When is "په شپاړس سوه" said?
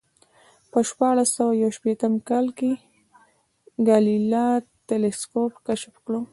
0.71-1.53